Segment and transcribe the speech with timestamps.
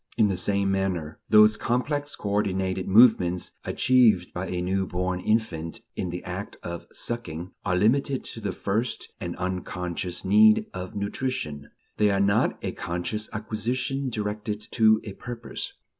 [0.17, 6.09] In the same manner, those complex coordinated movements achieved by a new born infant in
[6.09, 12.09] the act of sucking, are limited to the first and unconscious need of nutrition; they
[12.09, 15.73] are not a conscious acquisition directed to a purpose.